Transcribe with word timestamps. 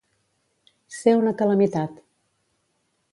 Ser 0.95 1.13
una 1.19 1.35
calamitat. 1.43 2.01